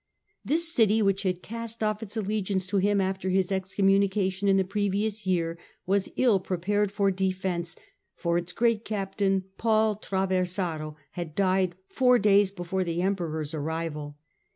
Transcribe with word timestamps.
This 0.43 0.73
city, 0.73 1.03
which 1.03 1.21
had 1.21 1.43
cast 1.43 1.83
off 1.83 2.01
its 2.01 2.17
allegiance 2.17 2.65
to 2.65 2.77
him 2.77 2.99
after 2.99 3.29
his 3.29 3.51
excom 3.51 3.85
munication 3.85 4.47
in 4.47 4.57
the 4.57 4.63
previous 4.63 5.27
year, 5.27 5.59
was 5.85 6.09
ill 6.15 6.39
prepared 6.39 6.91
for 6.91 7.11
defence, 7.11 7.75
for 8.15 8.35
its 8.39 8.51
great 8.51 8.83
captain, 8.83 9.43
Paul 9.59 9.95
Traversaro, 9.97 10.95
had 11.11 11.35
died 11.35 11.75
four 11.87 12.17
days 12.17 12.49
before 12.49 12.83
the 12.83 13.03
Emperor's 13.03 13.53
arrival. 13.53 14.17